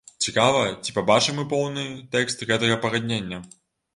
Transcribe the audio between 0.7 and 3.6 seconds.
ці пабачым мы поўны тэкст гэтага пагаднення?